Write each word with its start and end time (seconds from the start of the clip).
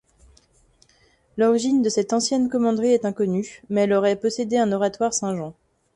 L'origine 1.37 1.83
de 1.83 1.89
cette 1.89 2.11
ancienne 2.11 2.49
commanderie 2.49 2.93
est 2.93 3.05
inconnue, 3.05 3.61
mais 3.69 3.81
elle 3.81 3.93
aurait 3.93 4.15
possédé 4.19 4.57
un 4.57 4.71
oratoire 4.71 5.13
Saint-Jean. 5.13 5.53